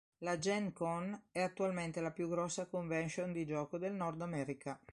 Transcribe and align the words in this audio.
La 0.23 0.39
Gen 0.39 0.73
Con 0.73 1.25
è 1.31 1.41
attualmente 1.43 2.01
la 2.01 2.09
più 2.09 2.27
grossa 2.27 2.65
convention 2.65 3.31
di 3.31 3.45
gioco 3.45 3.77
del 3.77 3.93
Nord 3.93 4.19
America. 4.23 4.79